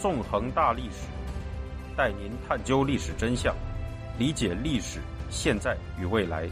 [0.00, 1.06] 纵横大历史，
[1.94, 3.54] 带您探究历史真相，
[4.18, 4.98] 理解历史
[5.28, 6.48] 现在与未来。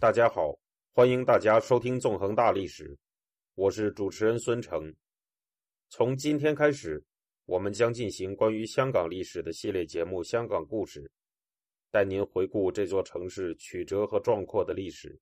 [0.00, 0.58] 大家好，
[0.92, 2.90] 欢迎大家收听《纵横大历史》，
[3.54, 4.92] 我是主持人孙成。
[5.88, 7.00] 从今天开始，
[7.44, 11.00] 我们将进行关于香港历史的系列节目《香港故事》，
[11.92, 15.16] 带您回顾这座城市曲折和壮阔的历史。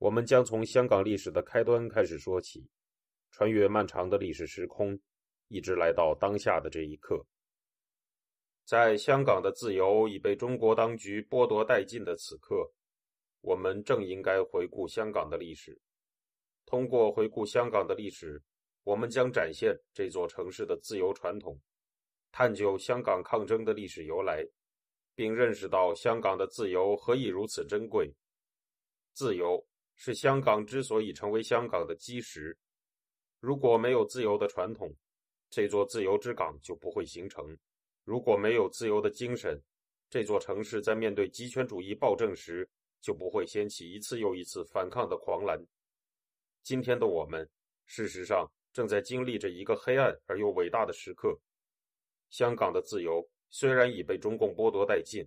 [0.00, 2.66] 我们将从香港历史的开端开始说起，
[3.30, 4.98] 穿越漫长的历史时空，
[5.48, 7.22] 一直来到当下的这一刻。
[8.64, 12.72] 在香港的自由已被中国当局剥夺殆尽的此刻。
[13.42, 15.78] 我们正应该回顾香港的历史。
[16.64, 18.42] 通过回顾香港的历史，
[18.84, 21.60] 我们将展现这座城市的自由传统，
[22.32, 24.42] 探究香港抗争的历史由来，
[25.14, 28.10] 并认识到香港的自由何以如此珍贵。
[29.12, 29.66] 自由
[30.02, 32.56] 是香港之所以成为香港的基石。
[33.38, 34.96] 如果没有自由的传统，
[35.50, 37.54] 这座自由之港就不会形成。
[38.04, 39.62] 如果没有自由的精神，
[40.08, 42.66] 这座城市在面对极权主义暴政时，
[43.02, 45.62] 就不会掀起一次又一次反抗的狂澜。
[46.62, 47.46] 今天的我们，
[47.84, 51.38] 事实上正在经历着一个黑暗而又伟大的时刻。
[52.30, 55.22] 香港的自由虽然已被中共剥夺殆尽，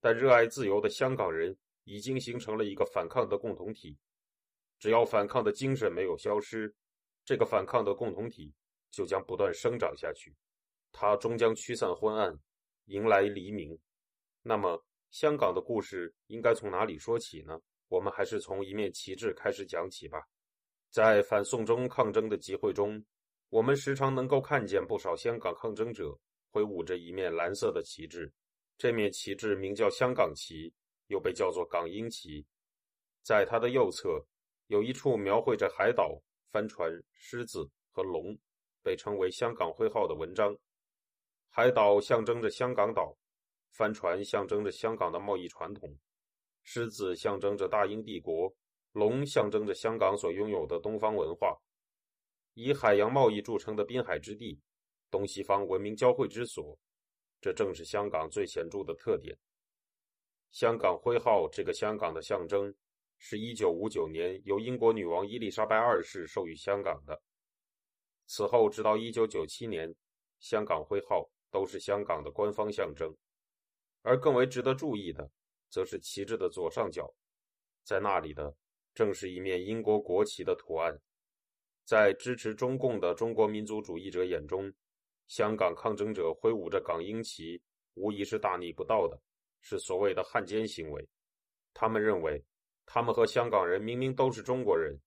[0.00, 3.96] 但热爱自由的香港人已经形成了一个反抗的共同体。
[4.78, 6.74] 只要反抗的精神没有消失，
[7.24, 8.52] 这个反抗的共同体
[8.90, 10.34] 就将不断生长下去，
[10.92, 12.38] 它终将驱散昏暗，
[12.86, 13.78] 迎来黎明。
[14.42, 14.84] 那么。
[15.10, 17.58] 香港的故事应该从哪里说起呢？
[17.88, 20.20] 我们还是从一面旗帜开始讲起吧。
[20.90, 23.02] 在反送中抗争的集会中，
[23.48, 26.14] 我们时常能够看见不少香港抗争者
[26.50, 28.30] 挥舞着一面蓝色的旗帜。
[28.76, 30.70] 这面旗帜名叫香港旗，
[31.06, 32.44] 又被叫做港英旗。
[33.22, 34.22] 在它的右侧，
[34.68, 38.38] 有一处描绘着海岛、帆船、狮子和龙，
[38.82, 40.56] 被称为“香港徽号”的文章。
[41.50, 43.14] 海岛象征着香港岛。
[43.72, 45.96] 帆船象征着香港的贸易传统，
[46.64, 48.52] 狮子象征着大英帝国，
[48.92, 51.56] 龙象征着香港所拥有的东方文化。
[52.54, 54.60] 以海洋贸易著称的滨海之地，
[55.10, 56.76] 东西方文明交汇之所，
[57.40, 59.38] 这正是香港最显著的特点。
[60.50, 62.74] 香港徽号这个香港的象征，
[63.18, 67.20] 是一九五九年由英国女王伊丽莎白二世授予香港的。
[68.26, 69.94] 此后，直到一九九七年，
[70.38, 73.14] 香港徽号都是香港的官方象征。
[74.02, 75.28] 而更为值得注意的，
[75.68, 77.12] 则是旗帜的左上角，
[77.84, 78.54] 在那里的
[78.94, 80.96] 正是一面英国国旗的图案。
[81.84, 84.72] 在支持中共的中国民族主义者眼中，
[85.26, 87.60] 香港抗争者挥舞着港英旗，
[87.94, 89.20] 无疑是大逆不道的，
[89.60, 91.06] 是所谓的汉奸行为。
[91.74, 92.42] 他们认为，
[92.90, 94.98] 他们和香港人明明都是中国人，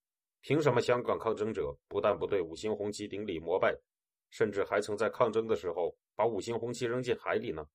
[0.42, 3.76] 凭什么香港抗争者不但不对五星红旗顶礼膜拜，
[4.30, 7.66] 甚至还曾在抗争的时候把五星红旗扔进海里呢？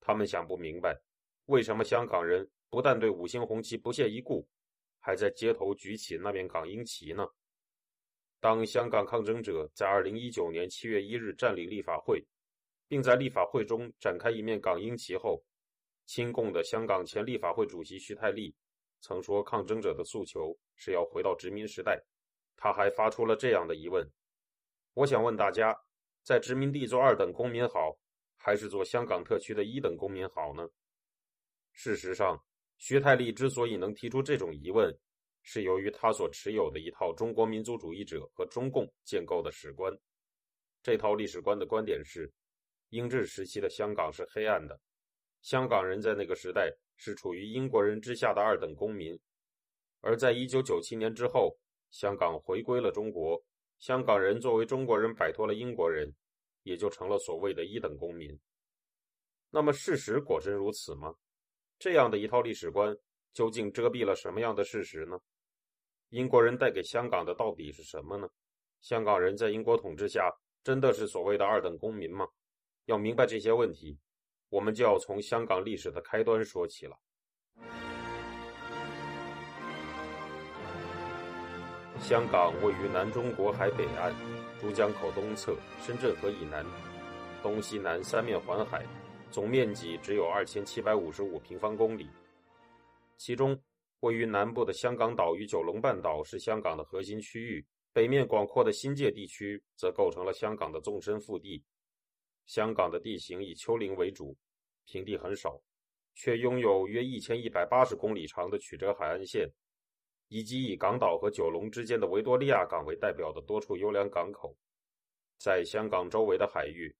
[0.00, 0.98] 他们想不明白，
[1.44, 4.48] 为什么香港人不但对五星红旗不屑一顾，
[5.00, 7.28] 还在街头举起那面港英旗呢？
[8.40, 12.26] 当香港抗争者在2019年7月1日占领立法会，
[12.88, 15.44] 并在立法会中展开一面港英旗后，
[16.06, 18.54] 亲共的香港前立法会主席徐太利
[19.00, 22.00] 曾说，抗争者的诉求是要回到殖民时代。
[22.56, 24.06] 他还发出了这样的疑问：
[24.94, 25.74] 我想问大家，
[26.22, 27.98] 在殖民地做二等公民好？
[28.36, 30.66] 还是做香港特区的一等公民好呢？
[31.72, 32.42] 事实上，
[32.78, 34.90] 徐太利之所以能提出这种疑问，
[35.42, 39.92] 是由于他所持有的一套中国民族主义者和中共建构的史观。
[40.82, 42.32] 这套历史观的观点是：
[42.88, 44.80] 英治时期的香港是黑暗的，
[45.42, 49.18] 香港人在那个时代是处于英国人之下的二等公民。
[50.00, 51.58] 而在一九九七年之后，
[51.90, 53.42] 香港回归了中国，
[53.80, 56.14] 香港人作为中国人摆脱了英国人。
[56.62, 58.38] 也就成了所谓的一等公民。
[59.48, 61.14] 那么，事实果真如此吗？
[61.78, 62.94] 这样的一套历史观
[63.32, 65.18] 究竟遮蔽了什么样的事实呢？
[66.10, 68.28] 英国人带给香港的到底是什么呢？
[68.82, 70.30] 香港人在英国统治下
[70.62, 72.28] 真的是所谓的二等公民吗？
[72.84, 73.98] 要明白这些问题，
[74.50, 76.94] 我们就要从香港历史的开端说起了。
[81.98, 84.14] 香港位于南中国海北岸。
[84.60, 86.66] 珠江口东侧，深圳河以南，
[87.42, 88.84] 东西南三面环海，
[89.30, 92.06] 总面积只有二千七百五十五平方公里。
[93.16, 93.58] 其中，
[94.00, 101.64] 位于南部的香港岛与九龙半岛是香港的核心区域，北面广阔的新界地区则构成了香港的纵深腹地。
[102.50, 104.36] 香港的地形以丘陵为主，
[104.84, 105.62] 平地很少，
[106.16, 109.48] 却拥有约一千一百八十公里长的曲折海岸线。
[110.26, 114.56] 以及以港岛和九龙之间的维多利亚港为代表的多处优良港口。
[115.38, 116.92] 在香港周围的海域，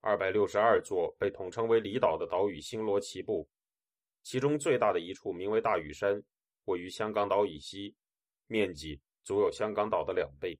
[0.00, 3.48] 二百六十二座被统称为离岛的岛屿星罗棋布，
[4.24, 6.20] 其中最大的一处名为大屿山，
[6.64, 7.94] 位于香港岛以西，
[8.46, 10.58] 面积足有香港岛的两倍。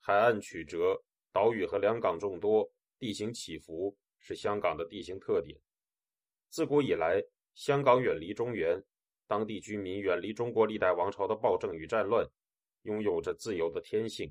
[0.00, 1.00] 海岸曲折，
[1.32, 2.70] 岛屿和两港众多，
[3.00, 5.58] 地形起伏是香港的地形特点。
[6.50, 7.20] 自古以来，
[7.54, 8.78] 香港远离中原，
[9.26, 12.28] 当地居民远离中国历代王朝的暴政与战乱，
[12.82, 14.30] 拥有着自由的天性。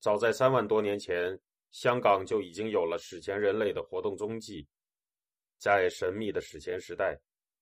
[0.00, 1.38] 早在三万多年前，
[1.70, 4.66] 香港就已经有了史前人类的活动踪迹。
[5.58, 7.20] 在神秘的史前时代，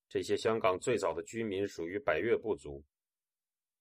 [0.09, 2.85] 这些香港最早的居民属于百越部族。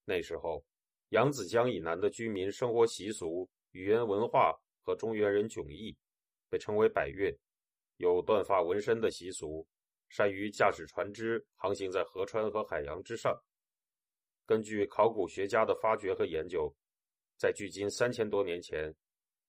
[0.03, 0.65] 那时候，
[1.09, 5.97] 扬子江以南的居民生活习俗、语言文化和中原人迥异，
[6.47, 7.35] 被称为百越，
[7.97, 9.67] 有断发纹身的习俗，
[10.07, 13.35] 善于驾驶船只航行在河川和海洋之上。
[14.45, 16.73] 根据考古学家的发掘和研究。
[17.37, 18.95] 在距今三千多年前，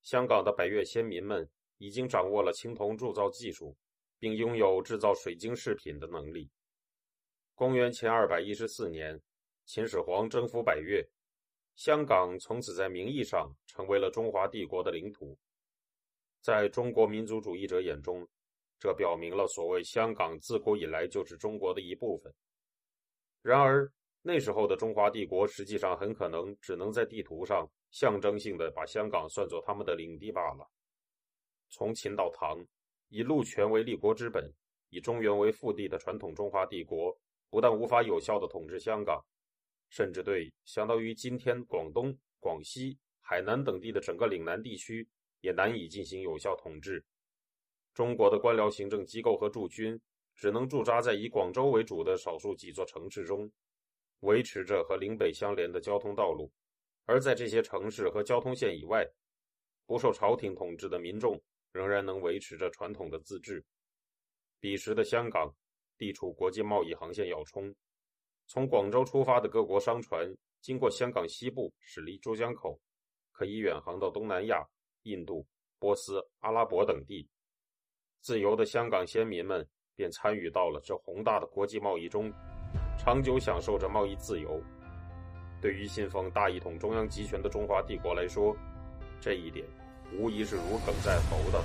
[0.03, 1.49] 香港的百越先民们
[1.79, 3.77] 已经掌握了青铜铸造技术，
[4.19, 6.50] 并拥有制造水晶饰品的能力。
[7.55, 9.23] 公元前二百一十四年，
[9.67, 11.09] 秦始皇征服百越，
[11.76, 15.38] 香港从此在名义上成为了中华帝国的领土。
[16.40, 18.26] 在中国民族主义者眼中，
[18.78, 22.32] 这表明了所谓香港自古以来就是中国的一部分。
[23.43, 23.90] 然而，
[24.23, 30.69] 那时候的中华帝国实际上很可能只能在地图上象征性的把香港算作他们的领地罢了。
[31.69, 32.64] 从秦到唐，
[33.08, 34.50] 以陆权为立国之本，
[34.88, 37.17] 以中原为腹地的传统中华帝国，
[37.50, 39.23] 不但无法有效的统治香港，
[39.88, 45.09] 甚至对相当于今天广东、广西、海南等地的整个岭南地区
[45.41, 47.05] 也难以进行有效统治。
[47.94, 50.00] 中国的官僚行政机构和驻军
[50.35, 53.50] 只能驻扎在以广州为主的少数几座城市中。
[54.21, 56.50] 维持着和岭北相连的交通道路，
[57.05, 59.06] 而在这些城市和交通线以外，
[59.85, 61.41] 不受朝廷统治的民众
[61.71, 63.62] 仍然能维持着传统的自治。
[64.59, 65.55] 彼时的香港
[65.99, 67.73] 地处国际贸易航线要冲，
[68.48, 72.78] 从广州出发的各国商船经过香港西部驶离珠江口，
[73.32, 74.64] 可以远航到东南亚、
[75.02, 75.44] 印度、
[75.81, 77.28] 波斯、阿拉伯等地。
[78.20, 79.66] 自由的香港先民们
[79.96, 82.32] 便参与到了这宏大的国际贸易中。
[82.96, 84.62] 长久享受着贸易自由，
[85.60, 88.56] 对于信奉大一统中央集权的中华帝国来说，
[89.20, 89.66] 这一点
[90.12, 91.62] 无疑是如鲠在喉的。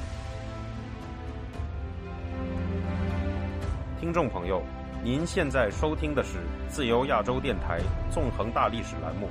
[3.99, 4.61] 听众朋友，
[5.03, 6.37] 您现在收听的是
[6.69, 7.79] 自由亚洲电台
[8.11, 9.27] 纵横大历史栏目，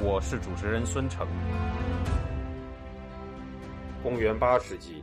[0.00, 1.26] 我是主持人孙成。
[4.04, 5.02] 公元八世纪，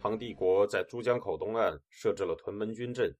[0.00, 3.14] 唐帝国在珠江口东岸设置了屯门军镇。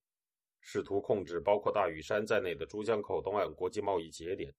[0.59, 4.51] 试图控制包括大屿山在内的珠江口东岸国际贸易节点。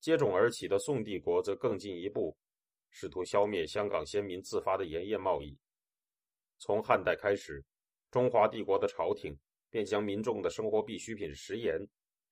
[0.00, 2.34] 接踵而起的宋帝国则更进一步，
[2.88, 5.54] 试图消灭香港先民自发的盐业贸易。
[6.58, 7.62] 从汉代开始，
[8.10, 9.36] 中华帝国的朝廷
[9.70, 11.78] 便将民众的生活必需品食盐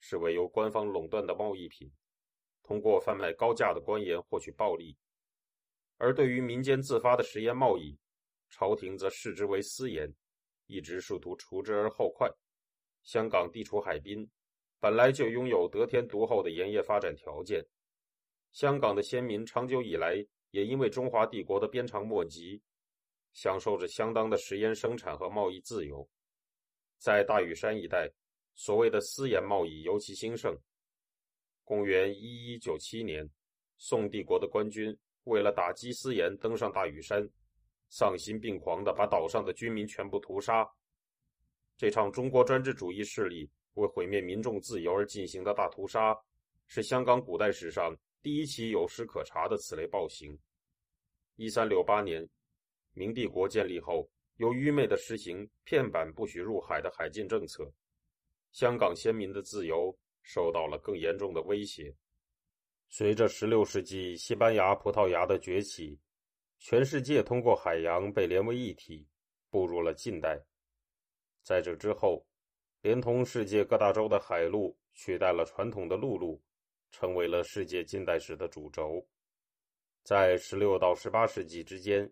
[0.00, 1.90] 视为由官方垄断的贸易品，
[2.62, 4.96] 通过贩卖高价的官盐获取暴利。
[5.96, 7.96] 而对于民间自发的食盐贸易，
[8.50, 10.12] 朝廷则视之为私盐，
[10.66, 12.30] 一直试图除之而后快。
[13.02, 14.28] 香港地处海滨，
[14.80, 17.64] 本来就拥有得天独厚的盐业发展条件。
[18.52, 22.62] 香港的先民长久以来也因为中华帝国的鞭长莫及，
[23.32, 26.08] 享受着相当的食盐生产和贸易自由。
[26.98, 28.10] 在大屿山一带，
[28.54, 30.56] 所谓的私盐贸易尤其兴盛。
[31.64, 33.28] 公元一一九七年，
[33.76, 37.28] 宋帝国的官军为了打击私盐，登上大屿山，
[37.88, 40.68] 丧心病狂地把岛上的居民全部屠杀。
[41.76, 46.18] 这场中国专制主义势力为毁灭民众自由而进行的大屠杀，
[46.66, 50.36] 是香港古代史上第一起有史可查的此类暴行。
[51.36, 52.28] 一三六八年，
[52.94, 57.70] 明帝国建立后，又愚昧地实行片板不许入海的海禁政策，
[58.50, 61.94] 香港先民的自由受到了更严重的威胁。
[62.88, 65.98] 随着16世纪西班牙、葡萄牙的崛起，
[66.58, 69.06] 全世界通过海洋被连为一体，
[69.50, 70.40] 步入了近代。
[71.42, 72.24] 在这之后，
[72.82, 76.40] 连同世界各大洲的海路取代了传统的陆路，
[76.90, 79.04] 成为了世界近代史的主轴。
[80.04, 82.10] 在16到18世纪之间，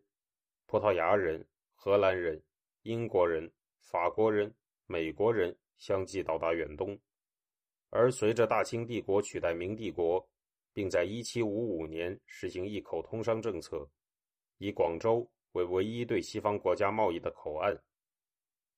[0.66, 1.46] 葡萄牙人、
[1.86, 2.42] 荷兰人、
[2.82, 4.52] 英国人、法国人、
[4.86, 6.98] 美国人相继到达远东。
[7.90, 10.28] 而随着大清帝国取代明帝国，
[10.72, 13.88] 并在1755年实行一口通商政策，
[14.58, 17.80] 以广州为唯一对西方国家贸易的口岸。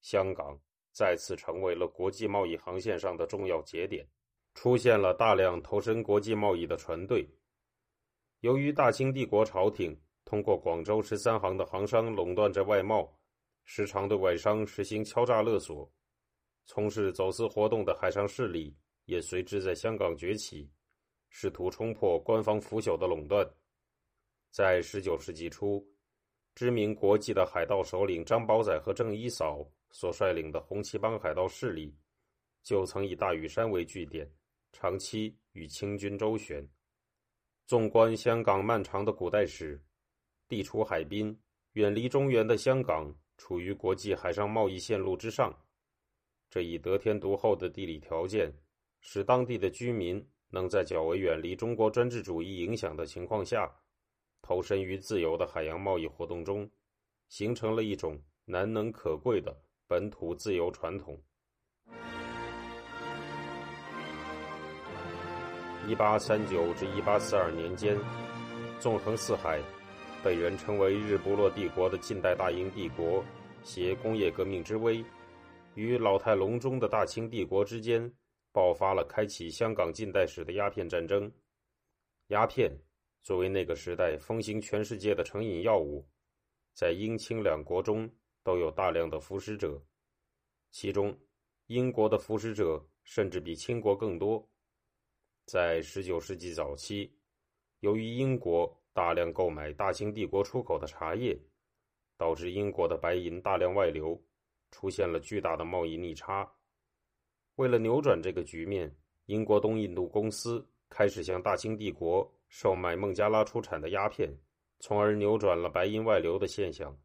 [0.02, 0.60] 香港
[0.92, 4.06] 再次成为了国际贸易航线上的重要节点。
[4.52, 7.26] 出现了大量投身国际贸易的船队。
[8.40, 9.98] 由于大清帝国朝廷
[10.28, 13.10] 通过广州十三行的行商垄断着外贸，
[13.64, 15.90] 时常对外商实行敲诈勒索，
[16.66, 20.70] 从事走私活动的海上势力也随之在香港崛起，
[21.30, 23.50] 试图冲破官方腐朽的垄断。
[24.50, 25.82] 在十九世纪初，
[26.54, 31.96] 知名国际的海盗首领张宝仔和郑一嫂所率领的红旗帮海盗势力，
[32.62, 34.30] 就曾以大屿山为据点，
[34.72, 36.68] 长期与清军周旋。
[37.64, 39.82] 纵观香港漫长的古代史，
[40.48, 41.38] 地处海滨、
[41.74, 45.54] 远离中原的香港，处于国际海上贸易线路之上。
[46.50, 48.50] 这一得天独厚的地理条件，
[49.00, 53.70] 使当地的居民能在较为远离中国专制主义影响的情况下。
[54.40, 56.70] 投身于自由的海洋贸易活动中，
[57.28, 59.54] 形成了一种难能可贵的
[59.86, 61.20] 本土自由传统。
[65.86, 67.98] 一八三九至一八四二年间，
[68.78, 69.60] 纵横四海，
[70.22, 73.24] 被人称为“日不落帝国”的近代大英帝国，
[73.62, 75.04] 携工业革命之威，
[75.74, 78.12] 与老态龙钟的大清帝国之间，
[78.52, 81.30] 爆发了开启香港近代史的鸦片战争。
[82.28, 82.70] 鸦片。
[83.20, 86.08] 作为那个时代风行全世界的成瘾药物，
[86.72, 88.10] 在英清两国中
[88.42, 89.82] 都有大量的服食者，
[90.70, 91.14] 其中
[91.66, 94.48] 英国的服食者甚至比清国更多。
[95.44, 97.12] 在十九世纪早期，
[97.80, 101.38] 由于英国大量购买大清帝国出口的茶叶，
[102.16, 104.20] 导致英国的白银大量外流，
[104.72, 106.44] 出现了巨大的贸易逆差。
[107.54, 108.92] 为了扭转这个局面，
[109.26, 112.28] 英国东印度公司开始向大清帝国。
[112.48, 114.36] 售卖孟加拉出产的鸦片，
[114.80, 116.98] 从而扭转了白银外流的现象。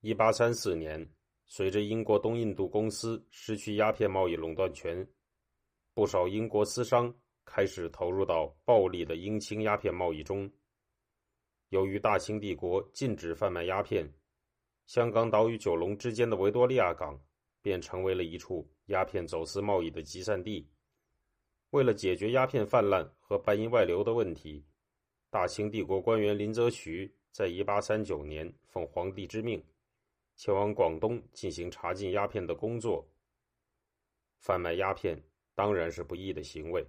[0.00, 1.06] 一八三四年，
[1.44, 5.06] 随着英国东印度公司失去鸦片贸易垄断权，
[5.92, 10.50] 不少英国私商开始投入到暴利的英清鸦片贸易中。
[11.70, 14.12] 由于大清帝国禁止贩卖鸦片，
[14.86, 17.18] 香港岛与九龙之间的维多利亚港
[17.62, 20.68] 便成为了一处鸦片走私贸易的集散地。
[21.70, 24.64] 为了解决鸦片泛滥和白银外流的问题，
[25.30, 29.64] 大清帝国官员林则徐在1839年奉皇帝之命，
[30.34, 33.08] 前往广东进行查禁鸦片的工作。
[34.38, 35.22] 贩卖鸦片
[35.54, 36.84] 当然是不义的行为，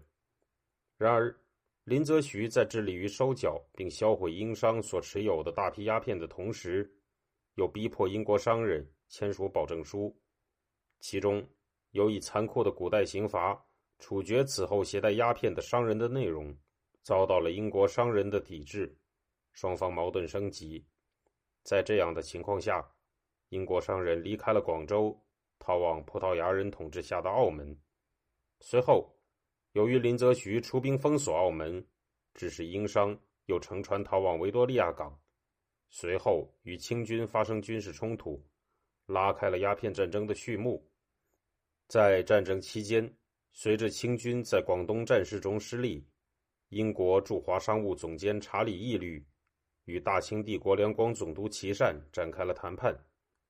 [0.98, 1.40] 然而
[1.84, 6.90] 林则徐在致力于收缴并销毁英商所持有的大批鸦片的同时，
[7.56, 10.16] 又逼迫英国商人签署保证书，
[11.00, 11.46] 其中
[11.92, 13.60] 有以残酷的古代刑罚。
[13.98, 16.58] 处决此后携带鸦片的商人的内容，
[17.04, 18.98] 遭到了英国商人的抵制，
[19.54, 20.84] 双方矛盾升级。
[21.62, 22.84] 在这样的情况下，
[23.50, 25.16] 英国商人离开了广州，
[25.60, 27.80] 逃往葡萄牙人统治下的澳门。
[28.60, 29.16] 随后，
[29.74, 31.86] 由于林则徐出兵封锁澳门，
[32.34, 35.20] 致使英商又乘船逃往维多利亚港，
[35.90, 38.44] 随后与清军发生军事冲突，
[39.06, 40.86] 拉开了鸦片战争的序幕。
[41.88, 43.14] 在战争期间。
[43.54, 46.08] 随着清军在广东战事中失利，
[46.70, 49.22] 英国驻华商务总监查理·义律
[49.84, 52.98] 与大清帝国两广总督琦善展开了谈判。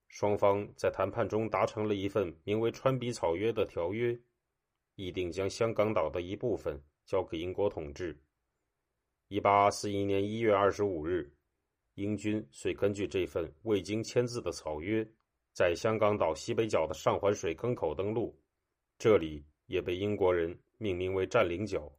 [0.08, 4.20] 双方在谈判中达成了一份名为《川比草约》的条约，
[5.02, 8.16] 议定将香港岛的一部分交给英国统治。
[9.30, 11.34] 一八四一年一月二十五日，
[11.96, 15.08] 英军遂根据这份未经签字的草约，
[15.54, 18.38] 在香港岛西北角的上环水坑口登陆。
[18.98, 19.44] 这里。
[19.72, 21.90] 也被英国人命名为占领角。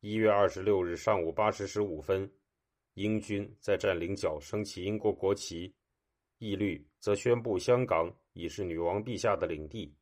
[0.00, 2.26] 一月二十六日上午八时十五分，
[2.94, 5.70] 英军在占领角升起英国国旗，
[6.38, 9.94] 义律则宣布香港已是女王陛下的领地。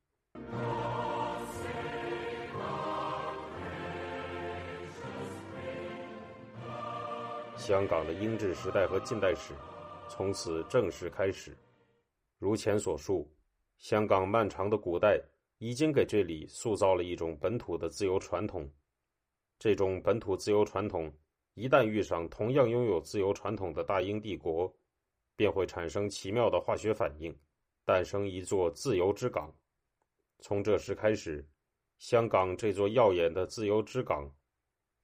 [7.64, 9.54] 香港的英治时代和近代史
[10.09, 11.57] 从此正式开始。
[12.38, 13.33] 如前所述，
[13.78, 15.23] 香港漫长的古代。
[15.59, 18.69] 已经给这里塑造了一种本土的自由传统。
[19.61, 21.09] 这种本土自由传统
[21.54, 24.75] 一旦遇上同样拥有自由传统的大英帝国，
[25.37, 27.33] 便会产生奇妙的化学反应，
[27.85, 29.54] 诞生一座自由之港。
[30.40, 31.49] 从这时开始，
[31.99, 34.28] 香港这座耀眼的自由之港，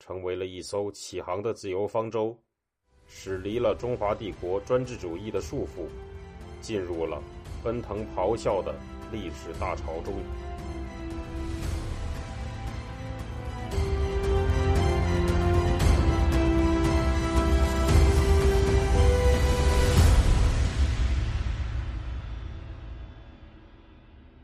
[0.01, 2.37] 成为了一艘启航的自由方舟，
[3.09, 5.87] 驶离了中华帝国专制主义的束缚，
[6.61, 7.21] 进入了
[7.65, 8.75] 奔腾咆哮的
[9.11, 10.15] 历史大潮中。